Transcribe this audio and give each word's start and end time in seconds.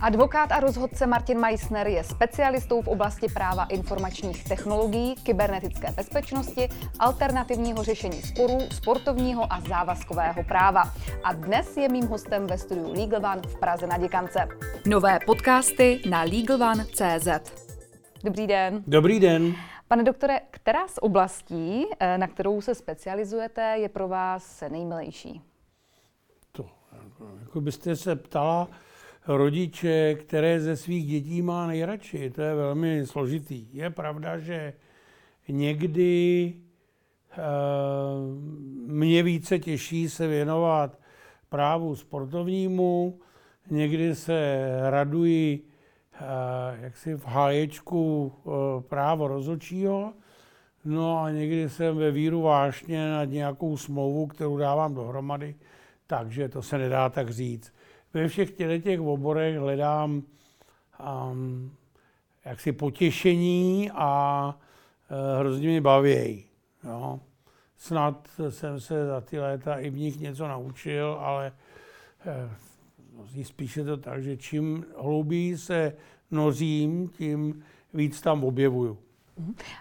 Advokát 0.00 0.52
a 0.52 0.60
rozhodce 0.60 1.06
Martin 1.06 1.40
Meissner 1.40 1.86
je 1.86 2.04
specialistou 2.04 2.82
v 2.82 2.88
oblasti 2.88 3.26
práva 3.28 3.64
informačních 3.64 4.44
technologií, 4.44 5.14
kybernetické 5.14 5.92
bezpečnosti, 5.92 6.68
alternativního 6.98 7.84
řešení 7.84 8.22
sporů, 8.22 8.58
sportovního 8.72 9.52
a 9.52 9.60
závazkového 9.60 10.44
práva. 10.44 10.82
A 11.24 11.32
dnes 11.32 11.76
je 11.76 11.88
mým 11.88 12.06
hostem 12.06 12.46
ve 12.46 12.58
studiu 12.58 12.92
Legal 12.92 13.32
One 13.32 13.42
v 13.48 13.60
Praze 13.60 13.86
na 13.86 13.98
Děkance. 13.98 14.48
Nové 14.86 15.18
podcasty 15.26 16.02
na 16.10 16.22
LegalOne.cz 16.22 17.28
Dobrý 18.24 18.46
den. 18.46 18.84
Dobrý 18.86 19.20
den. 19.20 19.54
Pane 19.88 20.04
doktore, 20.04 20.40
která 20.50 20.88
z 20.88 20.98
oblastí, 21.02 21.84
eh, 22.00 22.18
na 22.18 22.26
kterou 22.26 22.60
se 22.60 22.74
specializujete, 22.74 23.62
je 23.62 23.88
pro 23.88 24.08
vás 24.08 24.62
nejmilejší? 24.68 25.42
To, 26.52 26.66
jako 27.40 27.60
byste 27.60 27.96
se 27.96 28.16
ptala, 28.16 28.68
rodiče, 29.28 30.14
které 30.14 30.60
ze 30.60 30.76
svých 30.76 31.06
dětí 31.06 31.42
má 31.42 31.66
nejradši. 31.66 32.30
To 32.30 32.42
je 32.42 32.54
velmi 32.54 33.06
složitý. 33.06 33.68
Je 33.72 33.90
pravda, 33.90 34.38
že 34.38 34.72
někdy 35.48 36.54
uh, 37.38 37.42
mě 38.94 39.22
více 39.22 39.58
těší 39.58 40.08
se 40.08 40.26
věnovat 40.26 40.98
právu 41.48 41.96
sportovnímu, 41.96 43.18
někdy 43.70 44.14
se 44.14 44.68
raduji 44.90 45.60
uh, 45.60 46.26
jaksi 46.80 47.14
v 47.14 47.26
háječku 47.26 48.32
uh, 48.44 48.52
právo 48.80 49.28
rozhodčího, 49.28 50.12
no 50.84 51.18
a 51.18 51.30
někdy 51.30 51.68
jsem 51.68 51.96
ve 51.96 52.10
víru 52.10 52.42
vášně 52.42 53.10
nad 53.10 53.24
nějakou 53.24 53.76
smlouvu, 53.76 54.26
kterou 54.26 54.56
dávám 54.56 54.94
dohromady, 54.94 55.54
takže 56.06 56.48
to 56.48 56.62
se 56.62 56.78
nedá 56.78 57.08
tak 57.08 57.30
říct 57.30 57.72
ve 58.16 58.28
všech 58.28 58.50
těch, 58.50 58.82
těch 58.82 59.00
oborech 59.00 59.58
hledám 59.58 60.22
um, 61.30 61.72
jaksi 62.44 62.72
potěšení 62.72 63.90
a 63.94 64.54
uh, 65.10 65.40
hrozně 65.40 65.68
mě 65.68 65.80
baví. 65.80 66.44
Jo. 66.84 67.20
Snad 67.76 68.28
jsem 68.48 68.80
se 68.80 69.06
za 69.06 69.20
ty 69.20 69.40
léta 69.40 69.74
i 69.74 69.90
v 69.90 69.96
nich 69.96 70.20
něco 70.20 70.48
naučil, 70.48 71.18
ale 71.20 71.52
uh, 73.24 73.42
spíše 73.42 73.84
to 73.84 73.96
tak, 73.96 74.22
že 74.22 74.36
čím 74.36 74.84
hlouběji 74.98 75.58
se 75.58 75.92
nořím, 76.30 77.08
tím 77.08 77.64
víc 77.94 78.20
tam 78.20 78.44
objevuju. 78.44 78.98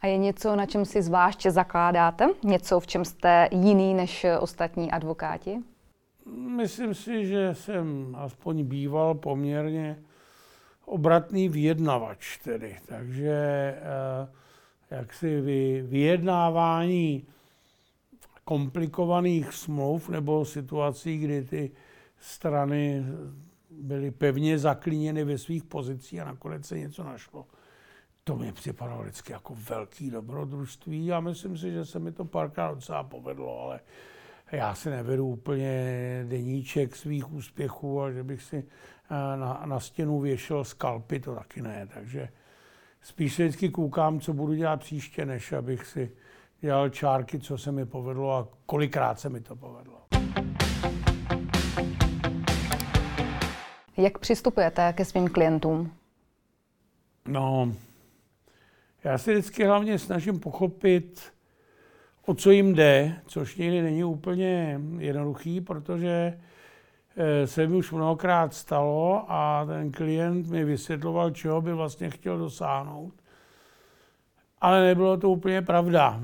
A 0.00 0.06
je 0.06 0.18
něco, 0.18 0.56
na 0.56 0.66
čem 0.66 0.84
si 0.84 1.02
zvláště 1.02 1.50
zakládáte? 1.50 2.28
Něco, 2.44 2.80
v 2.80 2.86
čem 2.86 3.04
jste 3.04 3.48
jiný 3.52 3.94
než 3.94 4.26
ostatní 4.40 4.90
advokáti? 4.90 5.58
Myslím 6.36 6.94
si, 6.94 7.26
že 7.26 7.54
jsem 7.54 8.16
aspoň 8.18 8.64
býval 8.64 9.14
poměrně 9.14 10.02
obratný 10.84 11.48
vyjednavač 11.48 12.38
tedy. 12.38 12.76
Takže 12.86 13.30
eh, 13.30 14.28
jaksi 14.90 15.40
vyjednávání 15.82 17.26
komplikovaných 18.44 19.52
smluv 19.52 20.08
nebo 20.08 20.44
situací, 20.44 21.18
kdy 21.18 21.44
ty 21.44 21.70
strany 22.20 23.04
byly 23.70 24.10
pevně 24.10 24.58
zaklíněny 24.58 25.24
ve 25.24 25.38
svých 25.38 25.64
pozicích 25.64 26.20
a 26.20 26.24
nakonec 26.24 26.66
se 26.66 26.78
něco 26.78 27.04
našlo. 27.04 27.46
To 28.24 28.36
mi 28.36 28.52
připadalo 28.52 29.02
vždycky 29.02 29.32
jako 29.32 29.56
velký 29.68 30.10
dobrodružství 30.10 31.12
a 31.12 31.20
myslím 31.20 31.58
si, 31.58 31.72
že 31.72 31.84
se 31.84 31.98
mi 31.98 32.12
to 32.12 32.24
párkrát 32.24 32.74
docela 32.74 33.02
povedlo, 33.02 33.60
ale 33.60 33.80
já 34.52 34.74
si 34.74 34.90
nevedu 34.90 35.26
úplně 35.26 35.70
deníček 36.28 36.96
svých 36.96 37.32
úspěchů 37.32 38.02
a 38.02 38.10
že 38.10 38.22
bych 38.22 38.42
si 38.42 38.56
eh, 38.56 39.36
na, 39.36 39.62
na 39.66 39.80
stěnu 39.80 40.20
věšel 40.20 40.64
skalpy, 40.64 41.20
to 41.20 41.34
taky 41.34 41.62
ne. 41.62 41.88
Takže 41.94 42.28
spíš 43.02 43.34
se 43.34 43.42
vždycky 43.42 43.68
koukám, 43.68 44.20
co 44.20 44.32
budu 44.32 44.54
dělat 44.54 44.80
příště, 44.80 45.26
než 45.26 45.52
abych 45.52 45.86
si 45.86 46.10
dělal 46.60 46.88
čárky, 46.88 47.38
co 47.38 47.58
se 47.58 47.72
mi 47.72 47.86
povedlo 47.86 48.36
a 48.36 48.48
kolikrát 48.66 49.20
se 49.20 49.28
mi 49.28 49.40
to 49.40 49.56
povedlo. 49.56 49.98
Jak 53.96 54.18
přistupujete 54.18 54.92
ke 54.92 55.04
svým 55.04 55.28
klientům? 55.28 55.92
No, 57.28 57.72
já 59.04 59.18
si 59.18 59.32
vždycky 59.32 59.64
hlavně 59.64 59.98
snažím 59.98 60.40
pochopit, 60.40 61.32
o 62.28 62.34
co 62.34 62.50
jim 62.50 62.74
jde, 62.74 63.16
což 63.26 63.56
někdy 63.56 63.82
není 63.82 64.04
úplně 64.04 64.80
jednoduchý, 64.98 65.60
protože 65.60 66.38
eh, 67.16 67.46
se 67.46 67.66
mi 67.66 67.76
už 67.76 67.92
mnohokrát 67.92 68.54
stalo 68.54 69.24
a 69.28 69.64
ten 69.66 69.92
klient 69.92 70.50
mi 70.50 70.64
vysvětloval, 70.64 71.30
čeho 71.30 71.62
by 71.62 71.72
vlastně 71.72 72.10
chtěl 72.10 72.38
dosáhnout. 72.38 73.14
Ale 74.60 74.86
nebylo 74.86 75.16
to 75.16 75.30
úplně 75.30 75.62
pravda. 75.62 76.20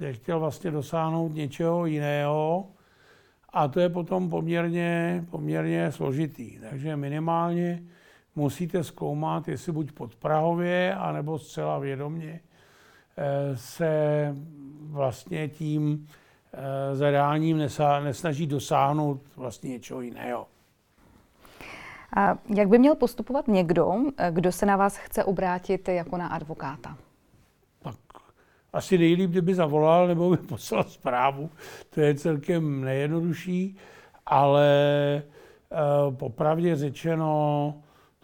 že 0.00 0.12
chtěl 0.12 0.40
vlastně 0.40 0.70
dosáhnout 0.70 1.34
něčeho 1.34 1.86
jiného 1.86 2.66
a 3.52 3.68
to 3.68 3.80
je 3.80 3.88
potom 3.88 4.30
poměrně, 4.30 5.24
poměrně 5.30 5.92
složitý. 5.92 6.58
Takže 6.58 6.96
minimálně 6.96 7.82
musíte 8.36 8.84
zkoumat, 8.84 9.48
jestli 9.48 9.72
buď 9.72 9.92
podprahově, 9.92 10.94
anebo 10.94 11.38
zcela 11.38 11.78
vědomě 11.78 12.40
eh, 13.16 13.56
se 13.56 14.34
vlastně 14.96 15.48
tím 15.48 16.08
eh, 16.52 16.96
zadáním 16.96 17.58
nesnaží 18.04 18.46
dosáhnout 18.46 19.20
vlastně 19.36 19.70
něčeho 19.70 20.00
jiného. 20.00 20.46
A 22.16 22.38
jak 22.54 22.68
by 22.68 22.78
měl 22.78 22.94
postupovat 22.94 23.48
někdo, 23.48 23.94
eh, 24.16 24.30
kdo 24.30 24.52
se 24.52 24.66
na 24.66 24.76
vás 24.76 24.96
chce 24.96 25.24
obrátit 25.24 25.88
jako 25.88 26.16
na 26.16 26.28
advokáta? 26.28 26.96
Tak 27.82 27.96
asi 28.72 28.98
nejlíp, 28.98 29.30
kdyby 29.30 29.54
zavolal 29.54 30.06
nebo 30.06 30.30
by 30.30 30.36
poslal 30.48 30.84
zprávu. 30.84 31.50
To 31.90 32.00
je 32.00 32.14
celkem 32.14 32.80
nejjednodušší, 32.80 33.76
ale 34.26 34.68
e, 35.16 35.22
popravdě 36.10 36.76
řečeno, 36.76 37.74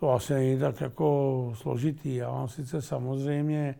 to 0.01 0.11
asi 0.11 0.35
není 0.35 0.59
tak 0.59 0.81
jako 0.81 1.53
složitý. 1.57 2.15
Já 2.15 2.31
mám 2.31 2.49
sice 2.49 2.83
samozřejmě 2.83 3.75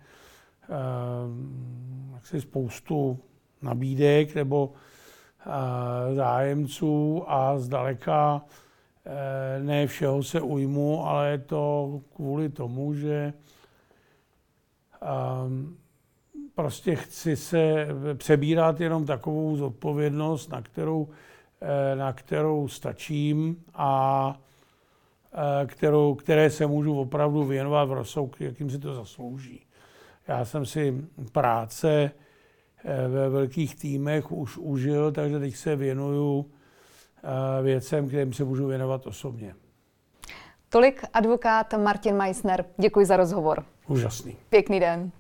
jaksi 2.15 2.41
spoustu 2.41 3.19
nabídek 3.63 4.35
nebo 4.35 4.73
zájemců 6.15 7.25
a 7.27 7.59
zdaleka 7.59 8.43
e, 9.07 9.63
ne 9.63 9.87
všeho 9.87 10.23
se 10.23 10.41
ujmu, 10.41 11.07
ale 11.07 11.31
je 11.31 11.39
to 11.39 12.01
kvůli 12.15 12.49
tomu, 12.49 12.95
že 12.95 13.33
prostě 16.55 16.97
chci 16.97 17.37
se 17.37 17.87
přebírat 18.15 18.81
jenom 18.81 19.07
takovou 19.07 19.57
zodpovědnost, 19.57 20.49
na 20.49 20.63
kterou, 20.63 21.09
e, 21.61 21.97
na 21.97 22.13
kterou 22.13 22.69
stačím 22.69 23.65
a 23.75 24.35
kterou, 25.67 26.15
které 26.15 26.51
se 26.51 26.67
můžu 26.67 27.01
opravdu 27.01 27.45
věnovat 27.45 27.85
v 27.85 27.93
rozsahu, 27.93 28.31
jakým 28.41 28.71
si 28.71 28.79
to 28.79 28.95
zaslouží. 28.95 29.67
Já 30.29 30.45
jsem 30.45 30.67
si 30.67 31.05
práce 31.33 32.11
eh, 32.85 33.09
ve 33.09 33.29
velkých 33.29 33.77
týmech 33.77 34.33
už 34.33 34.59
užil, 34.59 35.13
takže 35.13 35.39
teď 35.39 35.57
se 35.57 35.77
věnuju 35.77 36.51
eh, 37.17 37.63
věcem, 37.63 38.09
kterým 38.09 38.33
se 38.33 38.45
můžu 38.45 38.67
věnovat 38.67 39.07
osobně. 39.07 39.55
Tolik 40.69 41.05
advokát 41.13 41.75
Martin 41.75 42.17
Meissner. 42.17 42.65
Děkuji 42.79 43.07
za 43.07 43.17
rozhovor. 43.17 43.65
Úžasný. 43.87 44.37
Pěkný 44.49 44.81
den. 44.81 45.11